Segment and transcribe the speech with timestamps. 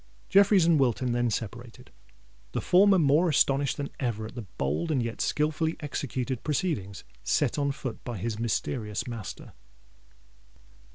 [0.29, 1.91] Jeffreys and Wilton then separated,
[2.53, 7.59] the former more astonished than ever at the bold and yet skilfully executed proceedings set
[7.59, 9.53] on foot by his mysterious master.